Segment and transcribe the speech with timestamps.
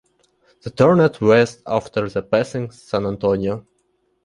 [0.63, 3.67] He turned west after passing San Antonio.